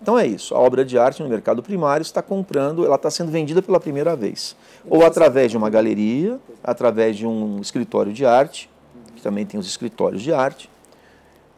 [0.00, 3.32] Então é isso, a obra de arte no mercado primário está comprando, ela está sendo
[3.32, 4.54] vendida pela primeira vez.
[4.88, 8.70] Ou através de uma galeria, através de um escritório de arte,
[9.16, 10.70] que também tem os escritórios de arte,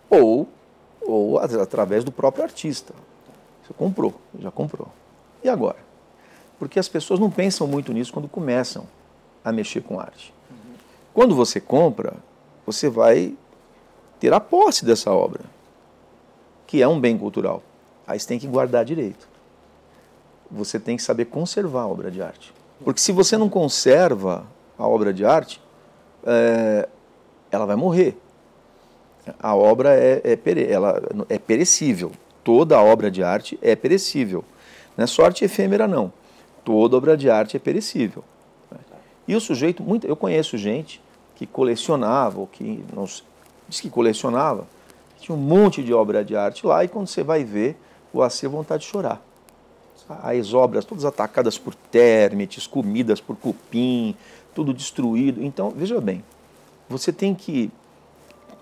[0.08, 0.48] ou,
[1.02, 2.94] ou através do próprio artista.
[3.62, 4.88] Você comprou, já comprou.
[5.44, 5.76] E agora?
[6.58, 8.86] Porque as pessoas não pensam muito nisso quando começam
[9.44, 10.32] a mexer com arte.
[11.12, 12.14] Quando você compra,
[12.64, 13.34] você vai
[14.18, 15.42] ter a posse dessa obra,
[16.66, 17.62] que é um bem cultural.
[18.10, 19.28] Aí você tem que guardar direito.
[20.50, 22.52] Você tem que saber conservar a obra de arte.
[22.84, 24.44] Porque se você não conserva
[24.76, 25.62] a obra de arte,
[26.26, 26.88] é,
[27.52, 28.20] ela vai morrer.
[29.38, 32.10] A obra é, é, pere, ela é perecível.
[32.42, 34.44] Toda obra de arte é perecível.
[34.96, 36.12] Não é só arte efêmera, não.
[36.64, 38.24] Toda obra de arte é perecível.
[39.28, 41.00] E o sujeito, muito, eu conheço gente
[41.36, 43.04] que colecionava, ou que não,
[43.68, 44.66] diz que colecionava,
[45.20, 47.76] tinha um monte de obra de arte lá, e quando você vai ver,
[48.12, 49.22] o acervo vontade de chorar.
[50.22, 54.16] As obras todas atacadas por termites, comidas por cupim,
[54.54, 55.42] tudo destruído.
[55.42, 56.24] Então, veja bem,
[56.88, 57.70] você tem que,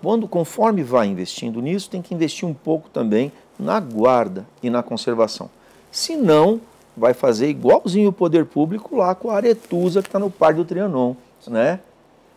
[0.01, 4.83] quando conforme vai investindo nisso, tem que investir um pouco também na guarda e na
[4.83, 5.49] conservação.
[5.91, 6.61] Se não,
[6.95, 10.65] vai fazer igualzinho o poder público lá com a aretusa que está no Parque do
[10.65, 11.15] Trianon.
[11.47, 11.79] Né?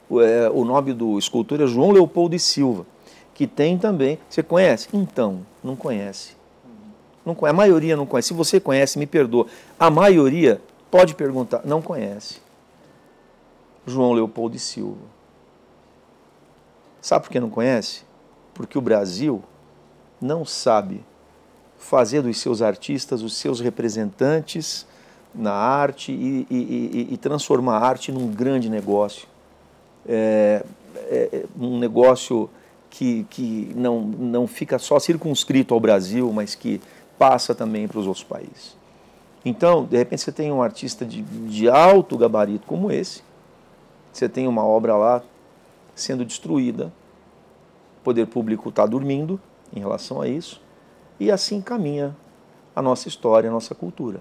[0.08, 2.86] O, é, o nome do escultor é João Leopoldo de Silva,
[3.34, 4.18] que tem também.
[4.28, 4.88] Você conhece?
[4.92, 6.34] Então, não conhece.
[7.24, 7.36] Não.
[7.42, 8.28] A maioria não conhece.
[8.28, 9.46] Se você conhece, me perdoa.
[9.78, 12.40] A maioria pode perguntar, não conhece.
[13.86, 15.00] João Leopoldo de Silva.
[17.00, 18.02] Sabe por que não conhece?
[18.54, 19.42] Porque o Brasil
[20.20, 21.04] não sabe
[21.76, 24.86] fazer dos seus artistas os seus representantes
[25.34, 29.26] na arte e, e, e, e transformar a arte num grande negócio.
[30.06, 30.64] É,
[30.96, 32.48] é, é, um negócio
[32.90, 36.80] que, que não, não fica só circunscrito ao Brasil, mas que
[37.22, 38.76] passa também para os outros países.
[39.44, 43.22] Então, de repente, você tem um artista de, de alto gabarito como esse,
[44.12, 45.22] você tem uma obra lá
[45.94, 46.92] sendo destruída,
[48.00, 49.40] o poder público está dormindo
[49.72, 50.60] em relação a isso,
[51.20, 52.16] e assim caminha
[52.74, 54.20] a nossa história, a nossa cultura.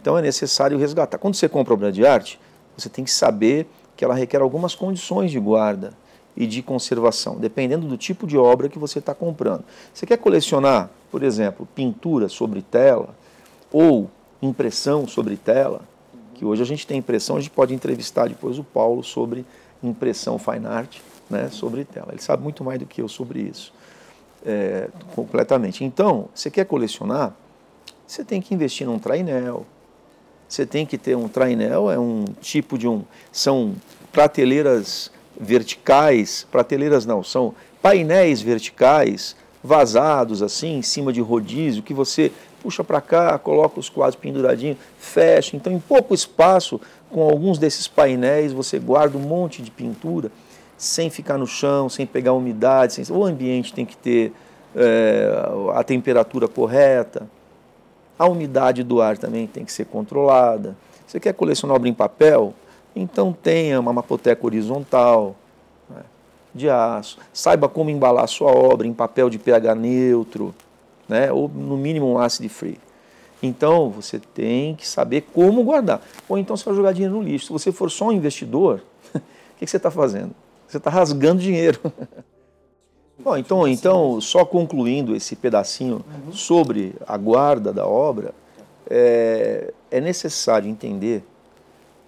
[0.00, 1.18] Então é necessário resgatar.
[1.18, 2.40] Quando você compra obra de arte,
[2.76, 5.92] você tem que saber que ela requer algumas condições de guarda
[6.36, 9.62] e de conservação, dependendo do tipo de obra que você está comprando.
[9.94, 13.14] Você quer colecionar por exemplo, pintura sobre tela
[13.72, 15.82] ou impressão sobre tela,
[16.34, 19.44] que hoje a gente tem impressão, a gente pode entrevistar depois o Paulo sobre
[19.82, 22.08] impressão fine art né, sobre tela.
[22.10, 23.72] Ele sabe muito mais do que eu sobre isso,
[24.44, 25.84] é, completamente.
[25.84, 27.34] Então, você quer colecionar,
[28.06, 29.66] você tem que investir num trainel,
[30.48, 33.04] você tem que ter um trainel, é um tipo de um.
[33.30, 33.74] São
[34.10, 42.32] prateleiras verticais, prateleiras não, são painéis verticais vazados assim, em cima de rodízio, que você
[42.62, 45.56] puxa para cá, coloca os quadros penduradinhos, fecha.
[45.56, 50.30] Então, em pouco espaço, com alguns desses painéis, você guarda um monte de pintura
[50.76, 52.94] sem ficar no chão, sem pegar umidade.
[52.94, 53.04] Sem...
[53.14, 54.32] O ambiente tem que ter
[54.74, 55.30] é,
[55.74, 57.28] a temperatura correta.
[58.18, 60.76] A umidade do ar também tem que ser controlada.
[61.06, 62.54] Você quer colecionar obra em papel?
[62.94, 65.34] Então tenha uma mapoteca horizontal,
[66.54, 70.54] de aço, saiba como embalar sua obra em papel de pH neutro,
[71.08, 71.30] né?
[71.32, 72.78] ou no mínimo um acid free.
[73.42, 76.02] Então você tem que saber como guardar.
[76.28, 77.46] Ou então você vai jogar dinheiro no lixo.
[77.46, 78.82] Se você for só um investidor,
[79.14, 79.20] o
[79.58, 80.34] que, você está fazendo?
[80.68, 81.80] Você está rasgando dinheiro.
[83.18, 88.34] Bom, então, então, só concluindo esse pedacinho sobre a guarda da obra,
[88.88, 91.22] é, é necessário entender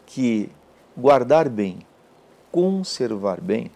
[0.06, 0.48] que
[0.96, 1.80] guardar bem,
[2.50, 3.70] conservar bem,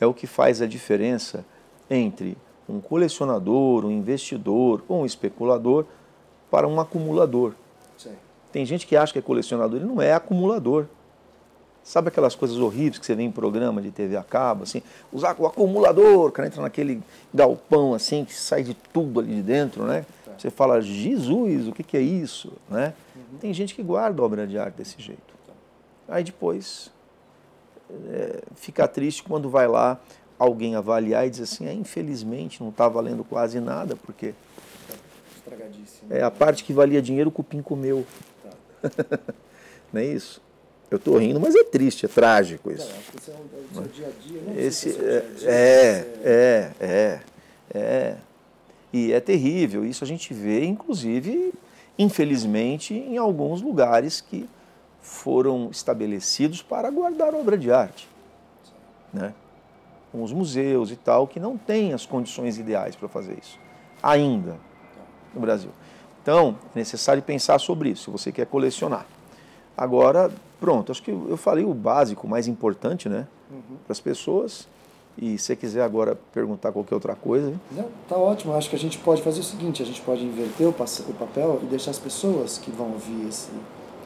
[0.00, 1.44] é o que faz a diferença
[1.90, 2.36] entre
[2.68, 5.86] um colecionador, um investidor ou um especulador
[6.50, 7.54] para um acumulador.
[7.96, 8.12] Sim.
[8.52, 10.86] Tem gente que acha que é colecionador, ele não é acumulador.
[11.82, 14.82] Sabe aquelas coisas horríveis que você vê em programa de TV a cabo, assim?
[15.10, 19.42] Usar o acumulador, o cara entra naquele galpão assim, que sai de tudo ali de
[19.42, 20.04] dentro, né?
[20.24, 20.32] Tá.
[20.36, 22.52] Você fala, Jesus, o que, que é isso?
[22.68, 22.92] Né?
[23.16, 23.38] Uhum.
[23.38, 25.22] Tem gente que guarda obra de arte desse jeito.
[26.06, 26.90] Aí depois
[28.10, 30.00] é, fica triste quando vai lá
[30.38, 34.34] alguém avaliar e diz assim, é, infelizmente não está valendo quase nada, porque
[36.10, 38.06] é a parte que valia dinheiro o cupim comeu.
[38.42, 39.18] Tá.
[39.92, 40.40] não é isso?
[40.90, 42.88] Eu estou rindo, mas é triste, é trágico isso.
[42.88, 44.54] É, é o seu dia a dia, né?
[44.56, 47.20] Esse, é, é, é, é,
[47.74, 48.16] é.
[48.90, 49.84] E é terrível.
[49.84, 51.52] Isso a gente vê, inclusive,
[51.98, 54.48] infelizmente, em alguns lugares que
[55.08, 58.08] foram estabelecidos para guardar obra de arte.
[59.12, 59.32] Né?
[60.12, 63.58] Uns museus e tal, que não têm as condições ideais para fazer isso.
[64.02, 64.56] Ainda
[65.34, 65.70] no Brasil.
[66.22, 69.06] Então, é necessário pensar sobre isso, se você quer colecionar.
[69.76, 73.26] Agora, pronto, acho que eu falei o básico, o mais importante, né?
[73.50, 73.76] Uhum.
[73.84, 74.68] Para as pessoas.
[75.16, 77.58] E se você quiser agora perguntar qualquer outra coisa.
[77.72, 78.54] Não, tá ótimo.
[78.54, 81.60] Acho que a gente pode fazer o seguinte: a gente pode inverter o, o papel
[81.62, 83.50] e deixar as pessoas que vão ouvir esse,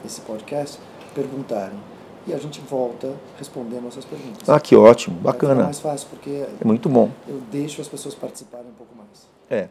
[0.03, 0.79] esse podcast
[1.13, 1.77] perguntarem.
[2.25, 4.47] E a gente volta respondendo essas perguntas.
[4.47, 5.61] Ah, que ótimo, bacana.
[5.61, 7.11] É mais fácil, porque é muito bom.
[7.27, 9.27] Eu deixo as pessoas participarem um pouco mais.
[9.49, 9.67] É.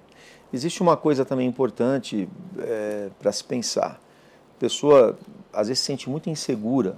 [0.52, 2.28] Existe uma coisa também importante
[2.58, 3.98] é, para se pensar.
[4.56, 5.18] A pessoa
[5.52, 6.96] às vezes se sente muito insegura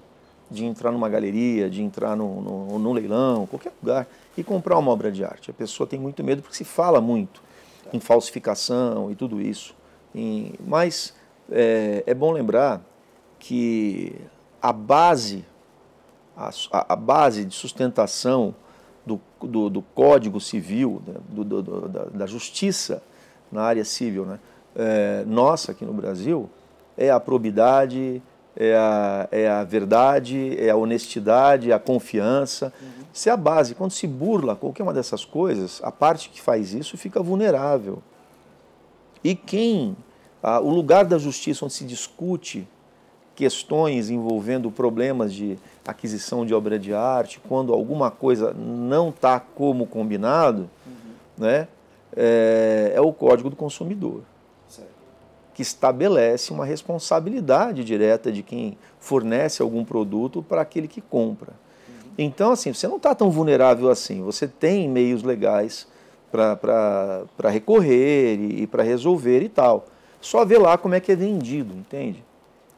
[0.50, 4.90] de entrar numa galeria, de entrar no, no, no, leilão, qualquer lugar, e comprar uma
[4.90, 5.50] obra de arte.
[5.50, 7.42] A pessoa tem muito medo porque se fala muito
[7.92, 9.74] em falsificação e tudo isso.
[10.14, 11.14] E, mas
[11.50, 12.80] é, é, bom lembrar
[13.46, 14.16] que
[14.60, 15.44] a base,
[16.34, 16.50] a,
[16.88, 18.54] a base de sustentação
[19.04, 23.02] do, do, do Código Civil, né, do, do, da, da, justiça
[23.52, 24.38] na área civil, né,
[24.74, 26.48] é, nossa aqui no Brasil,
[26.96, 28.22] é a probidade,
[28.56, 32.72] é a, é a verdade, é a honestidade, é a confiança.
[32.80, 33.04] Uhum.
[33.12, 33.74] Isso é a base.
[33.74, 38.02] Quando se burla qualquer uma dessas coisas, a parte que faz isso fica vulnerável.
[39.22, 39.94] E quem,
[40.42, 42.66] ah, o lugar da justiça onde se discute
[43.34, 49.86] questões envolvendo problemas de aquisição de obra de arte, quando alguma coisa não está como
[49.86, 50.92] combinado, uhum.
[51.38, 51.68] né,
[52.16, 54.22] é, é o Código do Consumidor
[55.54, 61.52] que estabelece uma responsabilidade direta de quem fornece algum produto para aquele que compra.
[62.18, 65.86] Então, assim, você não está tão vulnerável assim, você tem meios legais
[66.30, 69.86] para recorrer e, e para resolver e tal.
[70.20, 72.22] Só ver lá como é que é vendido, entende?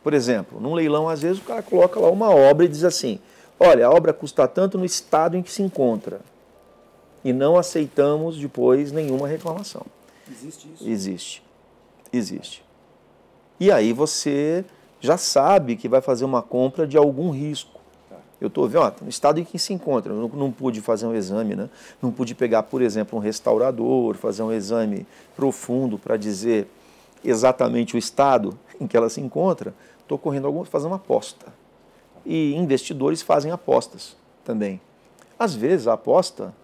[0.06, 3.18] Por exemplo, num leilão, às vezes o cara coloca lá uma obra e diz assim:
[3.58, 6.20] olha, a obra custa tanto no estado em que se encontra.
[7.24, 9.84] E não aceitamos depois nenhuma reclamação.
[10.30, 10.88] Existe isso?
[10.88, 11.42] Existe.
[12.12, 12.64] Existe.
[13.58, 14.64] E aí você
[15.00, 17.80] já sabe que vai fazer uma compra de algum risco.
[18.08, 18.14] Tá.
[18.40, 21.06] Eu estou vendo, ó, no estado em que se encontra, eu não, não pude fazer
[21.06, 21.68] um exame, né?
[22.00, 26.68] não pude pegar, por exemplo, um restaurador, fazer um exame profundo para dizer
[27.24, 29.74] exatamente o estado em que ela se encontra,
[30.06, 31.52] estou correndo algum, fazer uma aposta.
[32.24, 34.80] E investidores fazem apostas também.
[35.38, 36.54] Às vezes a aposta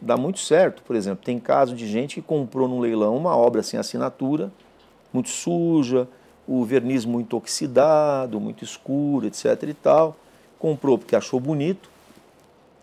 [0.00, 3.62] dá muito certo, por exemplo, tem caso de gente que comprou num leilão uma obra
[3.62, 4.52] sem assinatura,
[5.12, 6.08] muito suja,
[6.46, 9.62] o verniz muito oxidado, muito escuro, etc.
[9.68, 10.16] e tal.
[10.58, 11.88] Comprou porque achou bonito,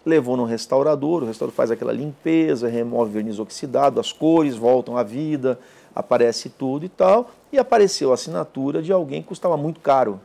[0.06, 4.98] levou no restaurador, o restaurador faz aquela limpeza, remove o verniz oxidado, as cores voltam
[4.98, 5.60] à vida,
[5.94, 7.32] aparece tudo e tal.
[7.52, 10.20] E apareceu a assinatura de alguém que custava muito caro,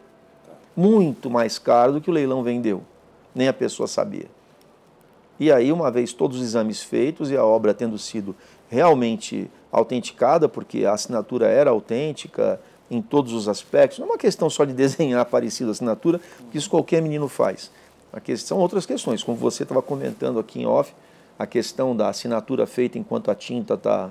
[0.76, 2.82] muito mais caro do que o leilão vendeu.
[3.34, 4.26] Nem a pessoa sabia.
[5.40, 8.36] E aí, uma vez todos os exames feitos e a obra tendo sido
[8.68, 12.60] realmente autenticada, porque a assinatura era autêntica,
[12.90, 13.98] em todos os aspectos.
[13.98, 17.70] Não é uma questão só de desenhar parecido a assinatura, que isso qualquer menino faz.
[18.12, 20.94] A questão, outras questões, como você estava comentando aqui em off,
[21.38, 24.10] a questão da assinatura feita enquanto a tinta tá,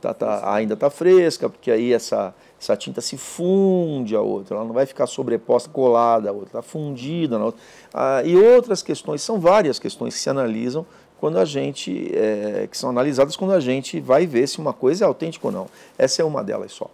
[0.00, 4.64] tá, tá ainda está fresca, porque aí essa, essa tinta se funde a outra, ela
[4.64, 7.60] não vai ficar sobreposta, colada a outra, está fundida na outra.
[7.92, 10.84] Ah, e outras questões, são várias questões que se analisam
[11.18, 15.04] quando a gente, é, que são analisadas quando a gente vai ver se uma coisa
[15.04, 15.68] é autêntica ou não.
[15.96, 16.90] Essa é uma delas só.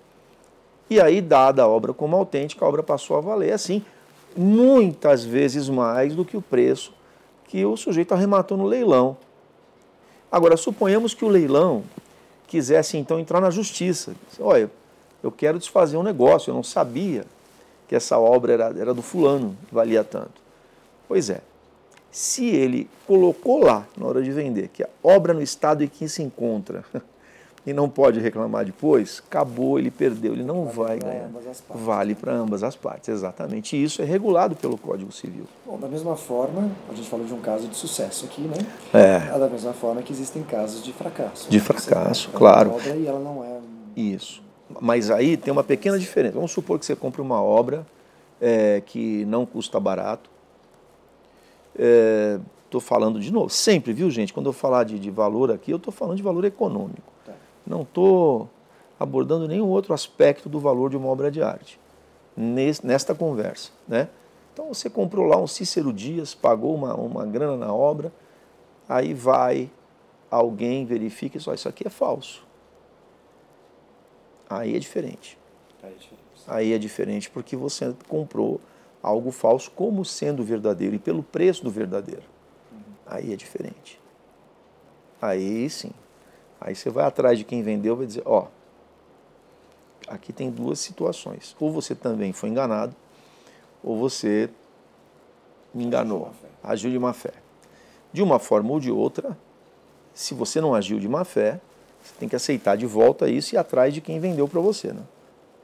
[0.91, 3.83] E aí, dada a obra como autêntica, a obra passou a valer assim,
[4.37, 6.93] muitas vezes mais do que o preço
[7.49, 9.17] que o sujeito arrematou no leilão.
[10.31, 11.83] Agora, suponhamos que o leilão
[12.49, 14.15] quisesse então entrar na justiça.
[14.41, 14.69] Olha,
[15.23, 17.25] eu quero desfazer um negócio, eu não sabia
[17.87, 20.41] que essa obra era, era do fulano, valia tanto.
[21.07, 21.41] Pois é,
[22.11, 26.09] se ele colocou lá, na hora de vender, que a obra no estado em que
[26.09, 26.85] se encontra
[27.67, 31.27] e não pode reclamar depois, acabou, ele perdeu, ele não Vale vai ganhar.
[31.27, 31.85] ambas as partes.
[31.87, 33.77] Vale para ambas as partes, exatamente.
[33.77, 35.45] E isso é regulado pelo Código Civil.
[35.67, 38.57] Bom, da mesma forma, a gente falou de um caso de sucesso aqui, né?
[38.95, 41.51] É, Da mesma forma que existem casos de fracasso.
[41.51, 41.63] De né?
[41.63, 42.71] Fracasso, compra claro.
[42.71, 43.59] uma obra e ela não é...
[43.97, 44.43] isso.
[44.81, 46.35] Mas aí tem uma pequena diferença.
[46.35, 47.87] Vamos supor que você compre uma obra
[48.41, 50.31] é, que não custa barato.
[52.65, 54.33] Estou falando de novo, sempre, viu, gente?
[54.33, 57.18] Quando eu falar de, de valor aqui, eu estou falando de valor econômico.
[57.69, 58.49] Não estou
[58.99, 61.79] abordando nenhum outro aspecto do valor de uma obra de arte
[62.37, 63.71] nes- nesta conversa.
[63.87, 64.09] Né?
[64.53, 68.13] Então você comprou lá um Cícero Dias, pagou uma, uma grana na obra,
[68.89, 69.71] aí vai
[70.31, 72.47] alguém, verifica e só isso aqui é falso.
[74.49, 75.39] Aí é diferente.
[75.83, 76.23] Aí é diferente.
[76.47, 78.61] Aí é diferente porque você comprou
[79.03, 82.23] algo falso como sendo verdadeiro e pelo preço do verdadeiro.
[83.07, 84.01] Aí é diferente.
[85.21, 85.93] Aí sim.
[86.61, 88.47] Aí você vai atrás de quem vendeu e vai dizer, ó,
[90.09, 91.55] aqui tem duas situações.
[91.61, 92.95] Ou você também foi enganado,
[93.83, 94.51] ou você
[95.73, 96.33] me enganou,
[96.63, 97.33] agiu de má fé.
[98.13, 99.37] De uma forma ou de outra,
[100.15, 101.61] se você não agiu de má fé,
[102.03, 104.93] você tem que aceitar de volta isso e ir atrás de quem vendeu para você,
[104.93, 105.03] né?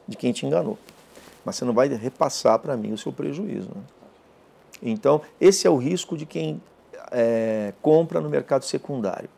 [0.07, 0.79] de quem te enganou.
[1.45, 3.71] Mas você não vai repassar para mim o seu prejuízo.
[3.75, 3.83] Né?
[4.83, 6.61] Então, esse é o risco de quem
[7.11, 9.29] é, compra no mercado secundário.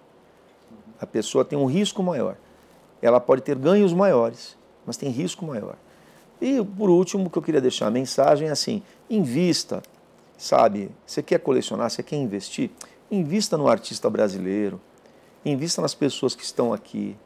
[1.00, 2.36] A pessoa tem um risco maior.
[3.00, 5.76] Ela pode ter ganhos maiores, mas tem risco maior.
[6.40, 9.82] E, por último, o que eu queria deixar a mensagem é assim: invista,
[10.36, 10.90] sabe?
[11.06, 12.70] Você quer colecionar, você quer investir?
[13.10, 14.80] Invista no artista brasileiro,
[15.44, 17.16] invista nas pessoas que estão aqui.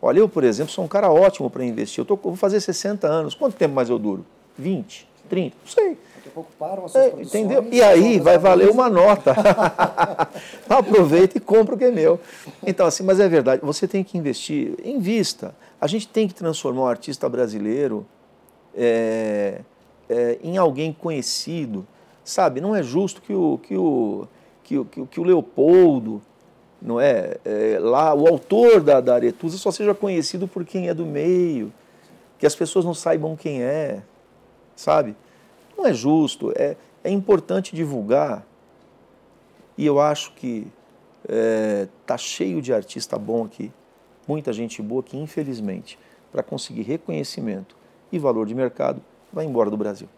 [0.00, 2.00] Olha, eu, por exemplo, sou um cara ótimo para investir.
[2.00, 3.34] Eu, tô, vou fazer 60 anos.
[3.34, 4.24] Quanto tempo mais eu duro?
[4.56, 5.08] 20?
[5.28, 5.56] 30?
[5.62, 5.98] Não sei.
[6.16, 7.66] Daqui a pouco param as suas É, produções, entendeu?
[7.70, 9.34] E aí vai valer uma nota.
[10.68, 12.18] Aproveita e compra o que é meu.
[12.66, 15.54] Então, assim, mas é verdade, você tem que investir, invista.
[15.80, 18.06] A gente tem que transformar o artista brasileiro
[18.74, 19.60] é,
[20.08, 21.86] é, em alguém conhecido.
[22.24, 24.26] Sabe, não é justo que o, que o,
[24.64, 26.20] que o, que o, que o Leopoldo,
[26.82, 30.94] não é, é, lá, o autor da, da Aretusa só seja conhecido por quem é
[30.94, 31.72] do meio,
[32.38, 34.02] que as pessoas não saibam quem é,
[34.76, 35.16] sabe?
[35.76, 38.46] Não é justo, é, é importante divulgar.
[39.76, 40.66] E eu acho que
[41.28, 43.72] é, tá cheio de artista bom aqui,
[44.28, 45.98] muita gente boa que, infelizmente,
[46.30, 47.76] para conseguir reconhecimento
[48.12, 49.02] e valor de mercado,
[49.32, 50.08] vai embora do Brasil.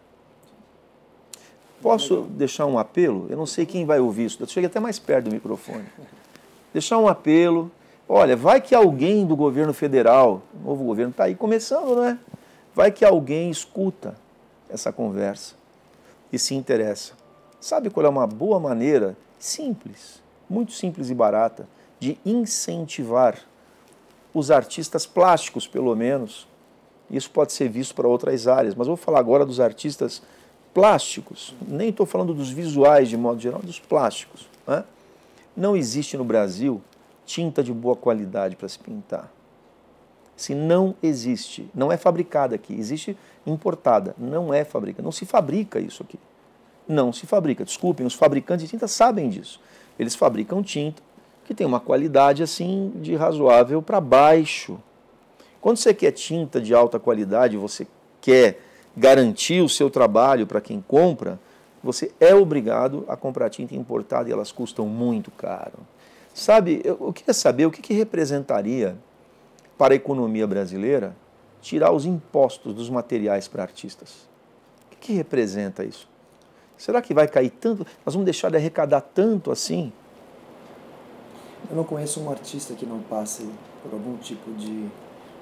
[1.81, 3.27] Posso deixar um apelo?
[3.29, 5.85] Eu não sei quem vai ouvir isso, eu cheguei até mais perto do microfone.
[6.73, 7.71] Deixar um apelo.
[8.07, 12.17] Olha, vai que alguém do governo federal, o novo governo está aí começando, não é?
[12.75, 14.15] Vai que alguém escuta
[14.69, 15.55] essa conversa
[16.31, 17.13] e se interessa.
[17.59, 21.67] Sabe qual é uma boa maneira, simples, muito simples e barata,
[21.99, 23.37] de incentivar
[24.33, 26.47] os artistas plásticos, pelo menos?
[27.09, 30.21] Isso pode ser visto para outras áreas, mas vou falar agora dos artistas
[30.73, 31.53] plásticos.
[31.67, 34.47] Nem estou falando dos visuais de modo geral, dos plásticos.
[34.67, 34.83] Né?
[35.57, 36.81] Não existe no Brasil
[37.25, 39.31] tinta de boa qualidade para se pintar.
[40.39, 45.81] Se não existe, não é fabricada aqui, existe importada, não é fabricada, não se fabrica
[45.81, 46.17] isso aqui.
[46.87, 47.65] Não se fabrica.
[47.65, 49.59] Desculpem, os fabricantes de tinta sabem disso.
[49.99, 51.03] Eles fabricam tinta
[51.43, 54.79] que tem uma qualidade assim de razoável para baixo.
[55.59, 57.85] Quando você quer tinta de alta qualidade, você
[58.21, 58.61] quer
[58.95, 61.37] garantir o seu trabalho para quem compra,
[61.83, 65.79] você é obrigado a comprar tinta importada e elas custam muito caro.
[66.33, 68.95] Sabe, eu queria saber o que, que representaria
[69.79, 71.15] para a economia brasileira
[71.61, 74.27] tirar os impostos dos materiais para artistas.
[74.91, 76.05] O que, representa isso?
[76.77, 77.87] Será que vai cair tanto?
[78.05, 79.93] Nós vamos deixar de arrecadar tanto assim?
[81.69, 83.49] Eu não conheço um artista que não passe
[83.81, 84.89] por algum tipo de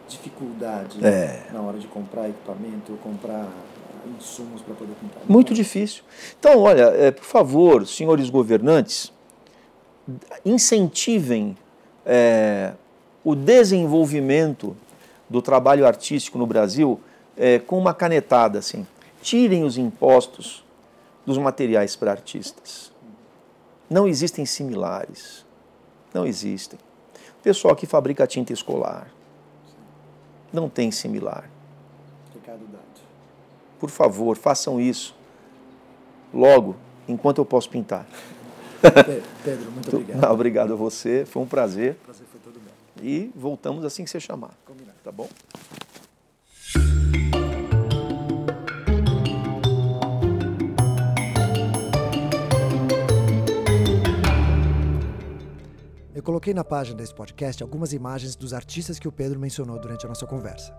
[0.07, 1.47] dificuldade É.
[1.51, 3.49] na hora de comprar equipamento ou comprar
[4.17, 5.23] insumos para poder pintar.
[5.27, 6.03] Muito difícil.
[6.39, 9.11] Então, olha, é, por favor, senhores governantes,
[10.45, 11.57] incentivem
[12.05, 12.73] é,
[13.29, 14.73] o desenvolvimento
[15.29, 16.97] do trabalho artístico no Brasil
[17.35, 18.87] é, com uma canetada, assim.
[19.21, 20.63] Tirem os impostos
[21.25, 22.89] dos materiais para artistas.
[23.89, 25.45] Não existem similares.
[26.13, 26.79] Não existem.
[27.39, 29.07] O pessoal que fabrica tinta escolar
[30.53, 31.49] não tem similar.
[33.79, 35.13] Por favor, façam isso
[36.33, 36.77] logo,
[37.09, 38.05] enquanto eu posso pintar.
[38.81, 40.31] Pe- Pedro, muito obrigado.
[40.31, 41.95] Obrigado a você, foi um prazer.
[42.05, 42.26] Prazer.
[43.01, 44.57] E voltamos assim que você chamar.
[44.65, 44.97] Combinado.
[45.03, 45.29] Tá bom?
[56.27, 60.09] coloquei na página desse podcast algumas imagens dos artistas que o Pedro mencionou durante a
[60.09, 60.75] nossa conversa.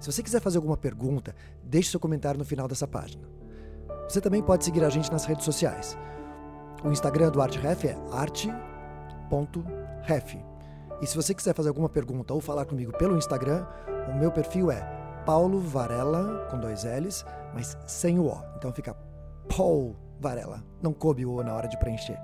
[0.00, 3.22] Se você quiser fazer alguma pergunta, deixe seu comentário no final dessa página.
[4.08, 5.96] Você também pode seguir a gente nas redes sociais.
[6.82, 8.52] O Instagram do ArtRef é arte.ref.
[11.02, 13.66] E se você quiser fazer alguma pergunta ou falar comigo pelo Instagram,
[14.08, 14.80] o meu perfil é
[15.26, 18.40] Paulo Varela, com dois L's, mas sem o O.
[18.56, 18.96] Então fica
[19.54, 20.62] Paul Varela.
[20.80, 22.18] Não coube o O na hora de preencher.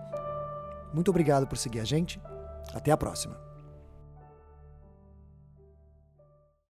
[0.94, 2.20] Muito obrigado por seguir a gente.
[2.72, 3.47] Até a próxima.